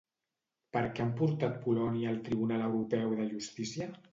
Per 0.77 0.81
què 0.95 1.03
han 1.03 1.11
portat 1.19 1.59
Polònia 1.67 2.09
al 2.15 2.19
Tribunal 2.31 2.67
Europeu 2.71 3.15
de 3.21 3.33
Justícia? 3.37 3.93